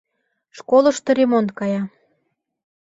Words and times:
Школышто 0.57 1.09
ремонт 1.19 1.49
кая. 1.59 1.81